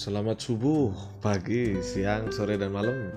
[0.00, 3.12] Selamat subuh, pagi, siang, sore, dan malam.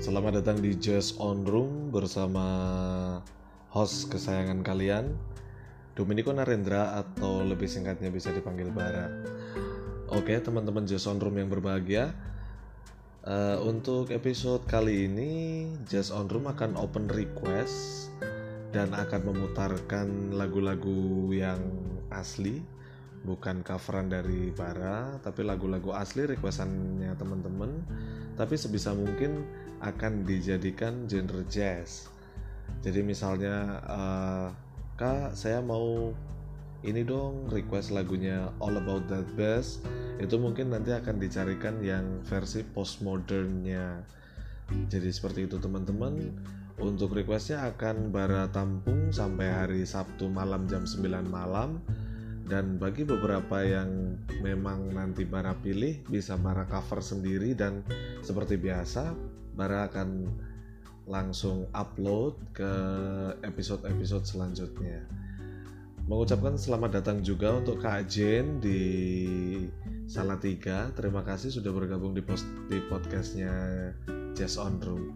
[0.00, 2.40] Selamat datang di Jazz On Room bersama
[3.68, 5.12] host kesayangan kalian,
[5.92, 9.04] Dominico Narendra atau lebih singkatnya bisa dipanggil Bara.
[10.16, 12.16] Oke, teman-teman Jazz On Room yang berbahagia,
[13.28, 15.32] uh, untuk episode kali ini
[15.92, 18.08] Jazz On Room akan open request
[18.72, 21.60] dan akan memutarkan lagu-lagu yang
[22.08, 22.80] asli
[23.22, 27.70] bukan coveran dari Bara tapi lagu-lagu asli requestannya teman-teman.
[28.34, 29.46] Tapi sebisa mungkin
[29.82, 32.10] akan dijadikan genre jazz.
[32.82, 34.48] Jadi misalnya uh,
[34.98, 36.10] kak saya mau
[36.82, 39.78] ini dong request lagunya All About That Bass.
[40.18, 44.02] Itu mungkin nanti akan dicarikan yang versi postmodernnya.
[44.90, 46.34] Jadi seperti itu teman-teman.
[46.82, 51.78] Untuk requestnya akan bara tampung sampai hari Sabtu malam jam 9 malam
[52.46, 57.86] dan bagi beberapa yang memang nanti Bara pilih bisa Bara cover sendiri dan
[58.24, 59.14] seperti biasa
[59.54, 60.26] Bara akan
[61.06, 62.72] langsung upload ke
[63.42, 65.02] episode-episode selanjutnya.
[66.06, 68.82] Mengucapkan selamat datang juga untuk Kak Jen di
[70.10, 70.90] Salatiga.
[70.98, 73.50] Terima kasih sudah bergabung di, post, di podcastnya
[74.34, 75.14] Jazz On Room.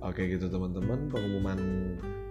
[0.00, 1.12] Oke gitu teman-teman.
[1.12, 1.60] Pengumuman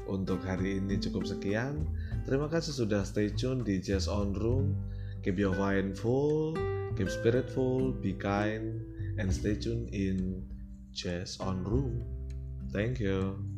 [0.09, 1.86] untuk hari ini cukup sekian
[2.25, 4.73] Terima kasih sudah stay tune di Jazz On Room.
[5.21, 6.57] Keep your mind full,
[6.97, 8.81] keep spirit full, be kind,
[9.21, 10.41] and stay tuned in
[10.89, 12.01] Jazz On Room.
[12.73, 13.54] Thank you.